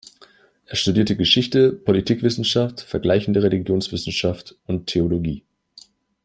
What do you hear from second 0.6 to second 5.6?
Er studierte Geschichte, Politikwissenschaft, Vergleichende Religionswissenschaft und Theologie.